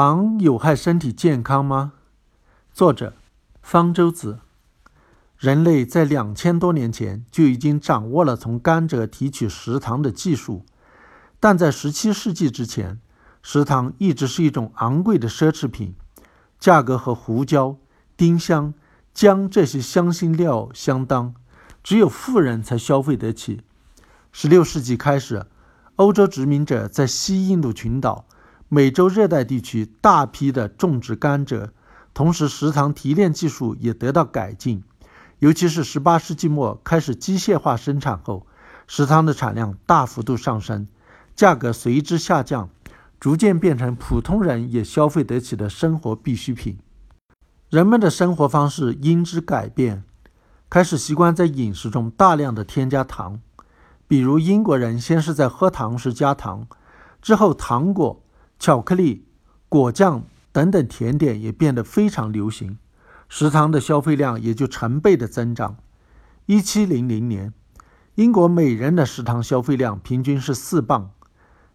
[0.00, 1.94] 糖有害身体健康吗？
[2.72, 3.14] 作者：
[3.60, 4.38] 方舟子。
[5.36, 10.64] 人类在两千多年前就已经掌握了从甘蔗提取食糖的技术，
[11.40, 13.00] 但在17世纪之前，
[13.42, 15.96] 食糖一直是一种昂贵的奢侈品，
[16.60, 17.76] 价格和胡椒、
[18.16, 18.74] 丁香、
[19.12, 21.34] 姜这些香辛料相当，
[21.82, 23.62] 只有富人才消费得起。
[24.32, 25.46] 16世纪开始，
[25.96, 28.26] 欧洲殖民者在西印度群岛、
[28.70, 31.70] 美洲热带地区大批的种植甘蔗，
[32.12, 34.82] 同时食糖提炼技术也得到改进。
[35.38, 38.46] 尤其是18世纪末开始机械化生产后，
[38.86, 40.86] 食糖的产量大幅度上升，
[41.34, 42.68] 价格随之下降，
[43.18, 46.76] 逐渐变成普通人也消费得起的生活必需品。
[47.70, 50.04] 人们的生活方式因之改变，
[50.68, 53.40] 开始习惯在饮食中大量的添加糖。
[54.06, 56.66] 比如英国人先是在喝糖时加糖，
[57.22, 58.20] 之后糖果、
[58.58, 59.26] 巧克力、
[59.68, 62.78] 果酱等等甜点也变得非常流行。
[63.28, 65.76] 食堂的消费量也就成倍的增长。
[66.46, 67.52] 一七零零年，
[68.14, 71.10] 英国每人的食堂消费量平均是四磅，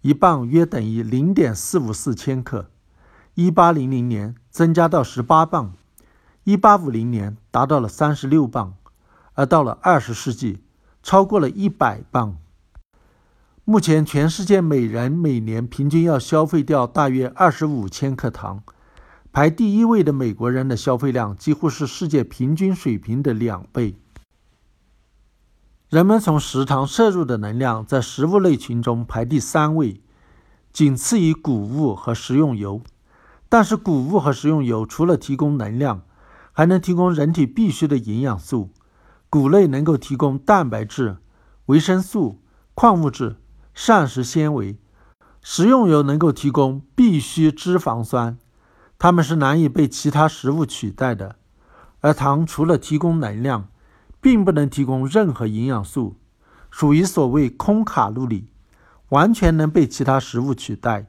[0.00, 2.68] 一磅约等于零点四五四千克。
[3.34, 5.74] 一八零零年增加到十八磅，
[6.44, 8.74] 一八五零年达到了三十六磅，
[9.34, 10.64] 而到了二十世纪，
[11.02, 12.36] 超过了一百磅。
[13.68, 18.62] 目前，全世界每人每年平均要消费掉大约二十五千克糖。
[19.32, 23.96] 排第一位的美国人的消费量几乎是世界平均水平的两倍。
[25.88, 30.00] 人们从食糖摄入的能量在食物类群中排第三位，
[30.72, 32.80] 仅次于谷物和食用油。
[33.48, 36.02] 但是，谷物和食用油除了提供能量，
[36.52, 38.70] 还能提供人体必需的营养素。
[39.28, 41.16] 谷类能够提供蛋白质、
[41.66, 42.40] 维生素、
[42.74, 43.34] 矿物质、
[43.78, 44.78] 膳食纤维；
[45.42, 48.38] 食用油能够提供必需脂肪酸。
[48.98, 51.36] 它们是难以被其他食物取代的，
[52.00, 53.68] 而糖除了提供能量，
[54.18, 56.16] 并不能提供任何营养素，
[56.70, 58.46] 属于所谓空卡路里，
[59.10, 61.08] 完全能被其他食物取代。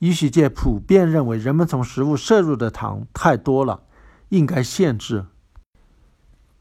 [0.00, 3.84] 医学界普遍认为，人们从食物摄入的糖太多了，
[4.30, 5.26] 应该限制。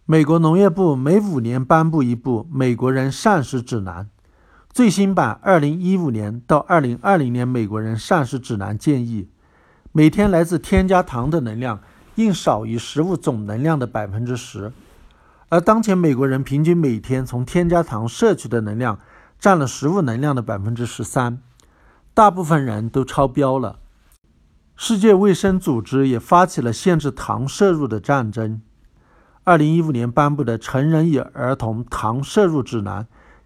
[0.05, 4.05] 美国农业部每五年颁布一部《美国人膳食指南》，
[4.73, 9.29] 最新版二零一五年到二零二零年《美国人膳食指南》建议。
[9.91, 11.79] 每天来自添加糖的能量
[12.15, 14.73] 应少于食物总能量的百分之十，
[15.49, 18.97] 而当前美国人平均每天从添加糖摄取的能量
[19.39, 21.37] 占了食物能量的百分之十三，
[22.15, 23.77] 大部分人都超标了。
[24.75, 28.59] 世界卫生组织也发起了限制糖摄入的战争。
[29.43, 33.03] 二零一五年颁布的《成人与儿童糖摄入指南》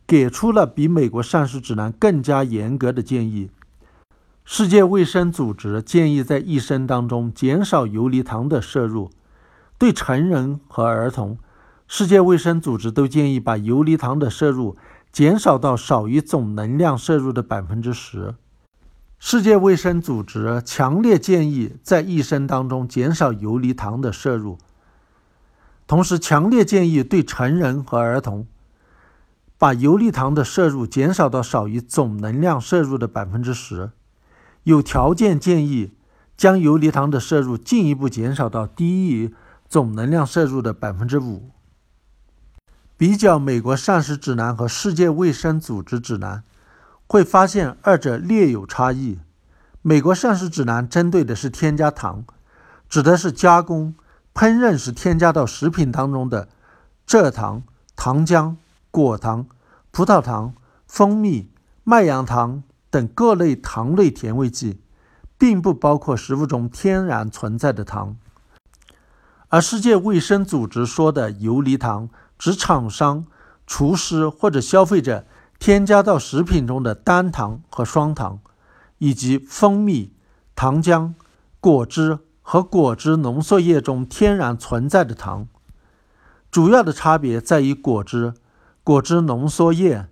[0.08, 3.52] 给出了比美国膳食指南更加严格的建议。
[4.46, 9.12] 世界卫生组织建议在一生当中减少游离糖的摄入。
[9.78, 11.38] 对成人和儿童，
[11.88, 14.76] 世界卫生组织都建议把游离糖的摄入
[15.12, 18.34] 减少到少于总能量摄入的百分之十。
[19.20, 24.58] 世界卫生组织强烈建议在一生当中减少游离糖的摄入，
[25.86, 28.48] 同时强烈建议对成人和儿童
[29.58, 33.92] 把游离糖的摄入减少到少于总能量摄入的百分之十。
[34.64, 35.94] 有条件建议
[36.36, 39.34] 将游离糖的摄入进一步减少到低于
[39.68, 41.50] 总能量摄入的百分之五。
[42.98, 46.44] 比较美国膳食指南和世界卫生组织指南，
[47.08, 49.20] 会发现二者略有差异。
[49.82, 52.26] 美国膳食指南针对的是添加糖，
[52.90, 53.96] 指的是加工、
[54.34, 56.50] 烹饪时添加到食品当中的
[57.08, 57.64] 蔗糖、
[57.96, 58.56] 糖浆、
[58.98, 59.46] 果糖、
[59.92, 60.56] 葡萄糖、
[60.88, 61.52] 蜂蜜、
[61.84, 62.64] 麦芽糖。
[62.90, 64.80] 等各类糖类甜味剂，
[65.38, 68.16] 并不包括食物中天然存在的糖。
[69.50, 72.10] 而世界卫生组织说的游离糖，
[72.40, 73.26] 指厂商、
[73.68, 75.28] 厨师或者消费者
[75.60, 78.40] 添加到食品中的单糖和双糖，
[79.00, 80.14] 以及蜂蜜、
[80.56, 81.14] 糖浆、
[81.60, 85.48] 果汁和果汁浓缩液中天然存在的糖。
[86.50, 88.34] 主要的差别在于果汁、
[88.88, 90.08] 果汁浓缩液。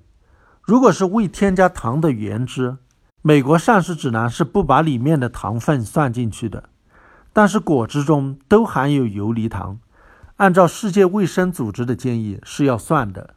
[0.62, 2.76] 如果是未添加糖的原汁，
[3.22, 6.68] 美国膳食指南是不把里面的糖分算进去的。
[7.32, 9.80] 但是果汁中都含有游离糖，
[10.36, 13.36] 按照世界卫生组织的建议是要算的。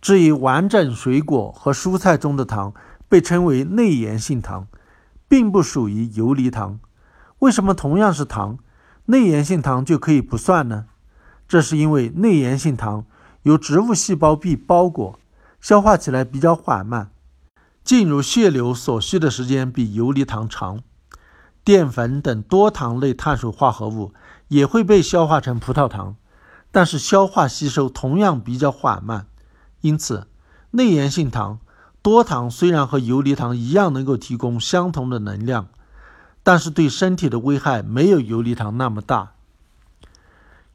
[0.00, 2.74] 至于完整水果和蔬菜中的糖，
[3.08, 4.66] 被称为内源性糖，
[5.28, 6.80] 并不属于游离糖。
[7.38, 8.58] 为什么同样是糖，
[9.04, 10.86] 内源性糖就可以不算呢？
[11.46, 13.04] 这是因为内源性糖
[13.44, 15.18] 由植物细胞壁包裹。
[15.60, 17.10] 消化起来比较缓慢，
[17.82, 20.80] 进入血流所需的时间比游离糖长。
[21.64, 24.12] 淀粉等多糖类碳水化合物
[24.48, 26.16] 也会被消化成葡萄糖，
[26.70, 29.26] 但是消化吸收同样比较缓慢。
[29.80, 30.26] 因此，
[30.72, 31.60] 内源性糖
[32.02, 35.68] 多糖虽然和游离糖一样能够提供相同的能量，
[36.42, 39.33] 但是对身体的危害没有游离糖那么大。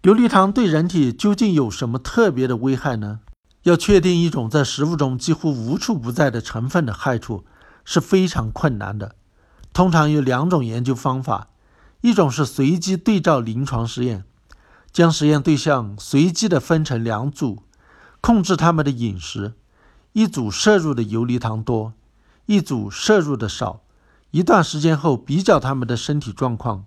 [0.03, 3.19] 游离糖对人体究竟有什么特别的危害呢？
[3.63, 7.43] 要确定一种在食物中几乎无处不在的成分的害处
[7.83, 9.15] 是非常困难的。
[9.73, 11.49] 通常有两种研究方法，
[11.99, 14.23] 一种是随机对照临床实验，
[14.93, 17.63] 将实验对象随机的分成两组，
[18.21, 19.55] 控制他们的饮食，
[20.13, 21.91] 一组摄入的游离糖多，
[22.45, 23.81] 一组摄入的少，
[24.31, 26.85] 一段时间后比较他们的身体状况。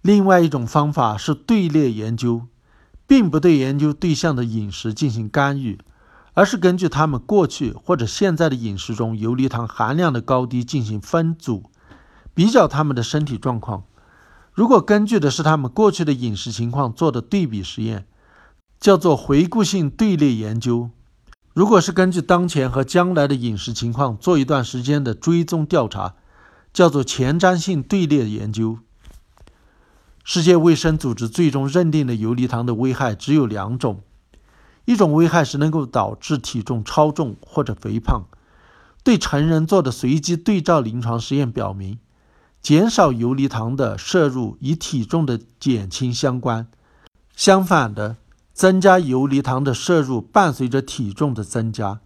[0.00, 2.46] 另外一种方法是队列研究，
[3.06, 5.78] 并不对研究对象的饮食进行干预，
[6.32, 11.64] 而是根据他们过去或者现在的饮食中游离糖含量的高低进行分组。
[12.34, 13.84] 比较他们的身体状况，
[14.52, 18.06] 如果根据的是他们过去的饮食情况做的对比实验，
[18.80, 20.90] 叫做回顾性队列研究；
[21.52, 26.14] 如果是根据当前和将来的饮食情况做一段时间的追踪调查，
[26.72, 28.78] 叫做前瞻性队列研究。
[30.24, 34.00] 世界卫生组织最终认定的游离糖的危害只有两种：
[34.86, 38.22] 一种危害是能够导致体重超重或者肥胖。
[39.02, 41.98] 对成人做的随机对照临床实验表明。
[42.62, 46.66] 减少游离糖的摄入与体重的减轻相关，
[47.36, 48.16] 相反的，
[48.54, 52.00] 增加游离糖的摄入伴随着体重的增加。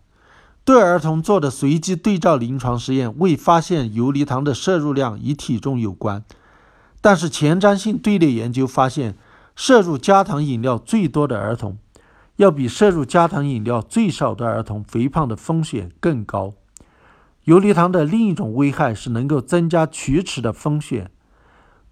[0.64, 6.24] 对儿童做的随机对照临床实验未发现游离糖的摄入量与体重有关，
[7.00, 9.16] 但是前瞻性队列研究发现，
[9.54, 11.78] 摄入加糖饮料最多的儿童，
[12.36, 16.54] 要比摄入加糖饮料最少的儿童肥胖的风险更高。
[17.44, 21.10] 游离糖的另一种危害是能够增加龋齿的风险。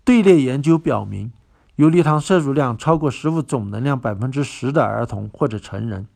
[0.05, 1.33] 队列研究表明，
[1.77, 6.07] 游离糖摄入量超过食物总能量百分之十的儿童或者成人，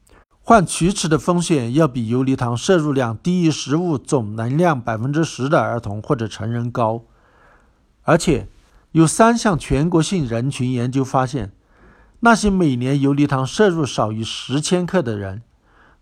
[0.43, 7.03] 患龋齿的风险要比游离糖摄入量低于食物总能量百分之十的儿童或者成人高。
[8.03, 8.47] 而且，
[8.93, 11.53] 有三项全国性人群研究发现，
[12.21, 15.43] 那些每年游离糖摄入少于十千克的人，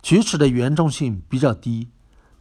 [0.02, 1.88] 龋齿的严重性比较低。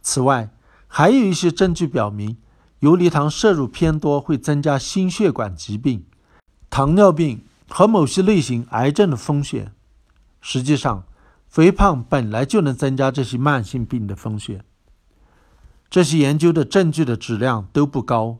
[0.00, 0.50] 此外，
[0.86, 2.38] 还有一些证据表明，
[2.80, 6.06] 游离糖摄入偏多会增加心血管疾病、
[6.70, 9.72] 糖尿病和某些类型癌症的风险。
[10.40, 11.04] 实际上，
[11.46, 14.64] 肥胖本来就能增加这些慢性病的风险。
[15.90, 18.38] 这些研究的证据的质量都不高，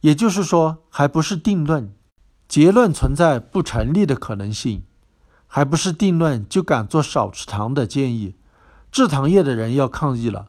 [0.00, 1.92] 也就是说，还不是定论，
[2.48, 4.84] 结论存在不成立的可能性。
[5.52, 8.36] 还不是定论就敢做少吃糖的建议，
[8.92, 10.46] 制糖业的人要抗议了。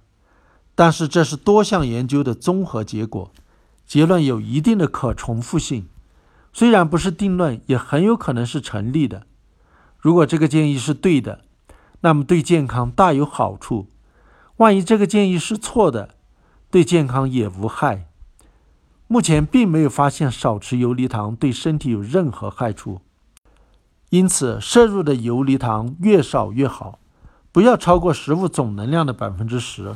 [0.75, 3.31] 但是这是多项研究的综合结果，
[3.88, 5.88] 结论有一定的可重复性，
[6.53, 9.24] 虽然不是定论，也很有可能是成立的。
[9.98, 11.42] 如果这个建议是对的，
[12.01, 13.88] 那么对健康大有好处；
[14.57, 16.15] 万一这个建议是错的，
[16.69, 18.10] 对健康也无害。
[19.11, 23.01] 目前并没有发现少吃游离糖对身体有任何害处，
[24.09, 26.97] 因此摄入的游离糖越少越好，
[27.51, 29.93] 不要超过食物总能量的百分之十。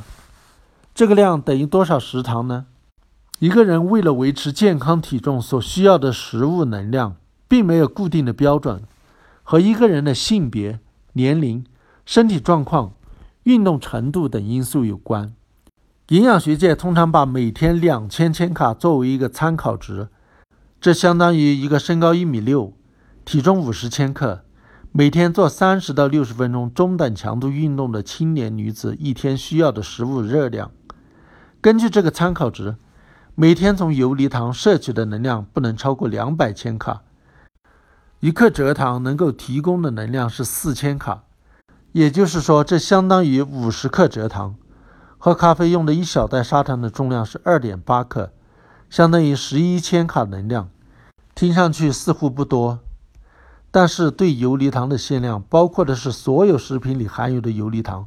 [0.94, 2.66] 这个量等于多少食糖呢？
[3.38, 7.16] 一个人为了维持健康体重所需要的食物能量，
[7.48, 8.82] 并没有固定的标准，
[9.42, 10.78] 和一个人的性别、
[11.14, 11.64] 年龄、
[12.04, 12.92] 身体状况、
[13.44, 15.32] 运动程度等因素有关。
[16.10, 20.08] 营养学界通常把每天两千千卡作为一个参考值，
[20.80, 22.72] 这相当于一个身高一米六、
[23.24, 24.44] 体重五十千克。
[24.92, 30.70] 每天做三十到六十分钟中等强度运动的青年女子一天需要的食物热量。
[31.60, 32.76] 根据这个参考值，
[33.34, 37.02] 每天从游离糖摄取的能量不能超过两百千卡。
[38.20, 41.24] 一克蔗糖能够提供的能量是四千卡，
[41.90, 44.54] 也就是说，这相当于五十克蔗糖。
[45.18, 48.32] 喝咖啡用的一小袋砂糖的重量是二点八克，
[48.88, 50.68] 相当于十一千卡能量。
[51.34, 52.78] 听上去似乎不多，
[53.70, 58.06] 但是对游离糖的限量包括的是所有食品里含有的游离糖。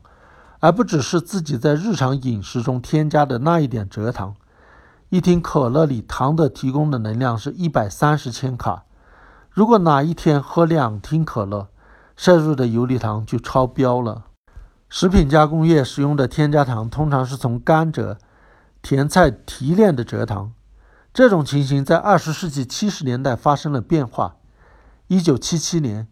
[0.61, 4.35] 而不只是自己在日常饮食中添加的那一点蔗糖。
[5.07, 8.83] 一听可乐里糖的提供的能量是一百三十千卡，
[9.49, 11.69] 如果哪一天喝两听可乐，
[12.17, 14.25] 摄入的游离糖就超标了。
[14.89, 18.17] 食品加工业使用的添加糖通常是从甘蔗、
[18.81, 20.51] 甜菜提炼的蔗糖。
[21.13, 24.37] 这种情形在二十世纪七十年代发生了变化。
[25.07, 26.07] 一九七七年，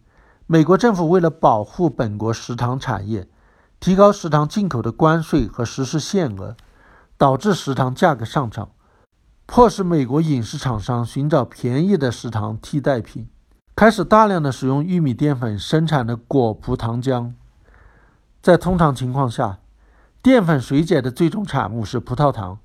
[0.46, 3.28] 美国政府为了保护本国食糖产业。
[3.80, 6.56] 提高食糖进口的关税和实施限额，
[7.16, 8.70] 导致食糖价格上涨。
[9.46, 13.28] 迫使美国饮食厂商寻找便宜的食糖替代品，
[13.76, 17.32] 开始大量的使用玉米淀粉生产的果葡糖浆。
[18.40, 19.58] 在通常情况下，
[20.22, 22.58] 淀粉水解的最终产物是葡萄糖，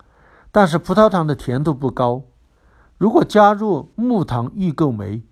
[0.52, 2.24] 但是葡萄糖的甜度不高。
[2.98, 5.24] 如果加入木糖异构酶，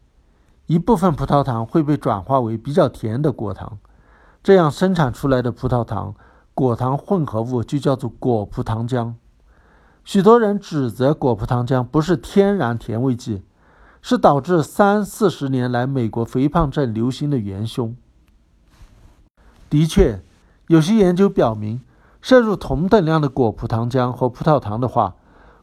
[0.65, 3.77] 一部分葡萄糖会被转化为比较甜的果糖，
[4.43, 6.15] 这样生产出来的葡萄糖
[6.53, 9.13] 果糖混合物就叫做果葡糖浆。
[10.03, 13.43] 许多人指责果葡糖浆不是天然甜味剂，
[14.01, 17.95] 是导致三四十年来美国肥胖症流行的元凶。
[19.69, 20.21] 的确，
[20.71, 21.81] 有些研究表明。
[22.21, 25.15] 摄入同等量的果葡糖浆和葡萄糖的话，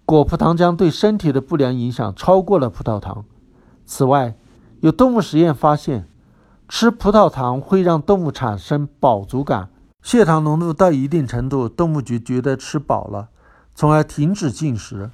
[0.04, 3.24] 果葡糖浆对身体的不良影响超过了葡萄糖。
[3.86, 4.34] 此外，
[4.80, 6.06] 有动物实验发现，
[6.68, 9.70] 吃葡萄糖会让动物产生饱足感，
[10.02, 13.28] 血糖浓度到一定程度，动物就觉得吃饱了，
[13.74, 15.10] 从而停止进食；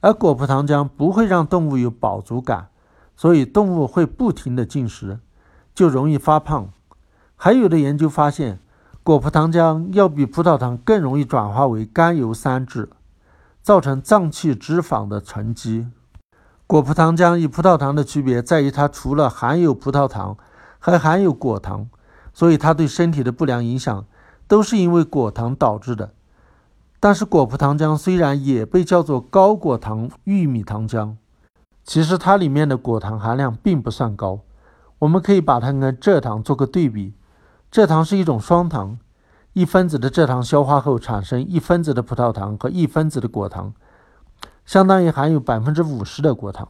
[0.00, 2.68] 而果葡糖浆不会让动物有饱足感，
[3.16, 5.18] 所以动物会不停地进食，
[5.74, 6.70] 就容易发胖。
[7.36, 8.60] 还有的研究发现。
[9.04, 12.88] 果葡糖浆要比葡萄糖更容易转化为甘油三酯，
[13.60, 15.88] 造成脏器脂肪的沉积。
[16.66, 20.38] 果葡糖浆与葡萄糖的区别在于，它除了含有葡萄糖，
[20.78, 21.86] 还含有果糖，
[22.32, 24.06] 所以它对身体的不良影响
[24.48, 26.14] 都是因为果糖导致的。
[26.98, 31.16] 但是果葡糖浆虽然也被叫做高果糖玉米糖浆，
[31.84, 34.40] 其实它里面的果糖含量并不算高。
[35.00, 37.12] 我们可以把它跟蔗糖做个对比。
[37.74, 39.00] 蔗糖是一种双糖，
[39.52, 43.74] 一分子的蔗糖消化后产生一分子的葡萄糖和一分子的果糖，
[44.64, 46.68] 相当于含有百分之五十的果糖。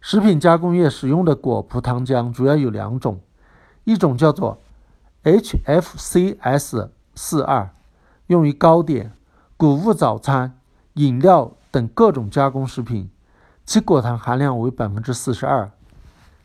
[0.00, 3.18] 食品加工业使用的果葡糖浆主要有两种，
[3.82, 4.58] 一种叫做
[5.24, 7.70] HFCS 四二，
[8.28, 9.12] 用于糕点、
[9.56, 10.56] 谷物早餐、
[10.94, 13.10] 饮料等各种加工食品，
[13.66, 15.72] 其果糖含量为百分之四十二，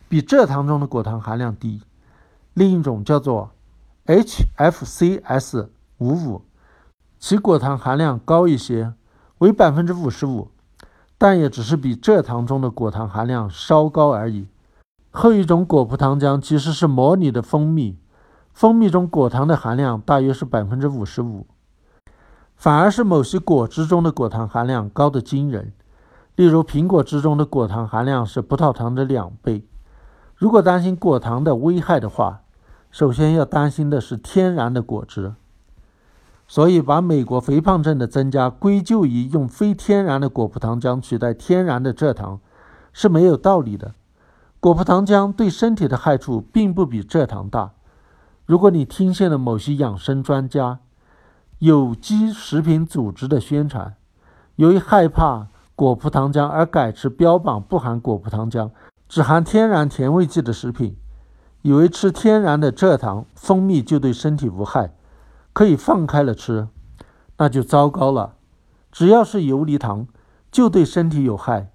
[0.09, 1.83] 比蔗糖中的果糖含量低。
[2.55, 3.51] 另一种叫做
[4.05, 6.41] HFCS 五五，
[7.17, 8.93] 其果糖含量高一些，
[9.39, 10.51] 为百分之五十五，
[11.17, 14.47] 但也只是比蔗糖中的果糖含量稍高而已。
[15.09, 17.97] 后一种果葡糖浆其实是模拟的蜂蜜，
[18.53, 21.47] 蜂蜜中果糖的含量大约是百分之五十五，
[22.55, 25.73] 反而是某些果汁中的果糖含量高得惊人，
[26.35, 29.65] 例如苹果汁中的果糖含量是葡萄糖的两倍。
[30.35, 32.43] 如果担心果糖的危害的话，
[32.95, 35.33] 首先要担心的是天然的果汁，
[36.47, 42.39] 所以把美国肥胖症的增加归咎于用非天然的果葡糖浆取代天然的蔗糖
[42.93, 43.93] 是没有道理的。
[44.61, 47.73] 果葡糖浆对身体的害处并不比蔗糖大。
[48.45, 50.79] 如果你听信了某些养生专家、
[51.59, 53.93] 有机食品组织的宣传，
[54.55, 58.69] 由于害怕果葡糖浆而改吃标榜不含果葡糖浆、
[59.09, 60.95] 只含天然甜味剂的食品。
[61.65, 64.93] 以为吃天然的蔗糖、蜂蜜就对身体无害，
[65.51, 66.67] 可以放开了吃，
[67.39, 68.35] 那就糟糕了。
[68.91, 70.05] 只要是游离糖，
[70.51, 71.71] 就对身体有害。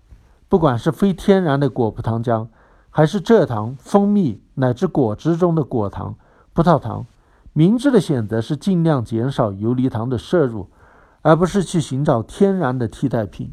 [0.49, 2.47] 不管是非天然的果葡糖浆，
[2.89, 6.15] 还是蔗糖、蜂蜜乃至果汁中的果糖、
[6.53, 7.05] 葡萄糖，
[7.53, 10.71] 明智的选择是尽量减少游离糖的摄入，
[11.23, 13.53] 而不是去寻找天然的替代品。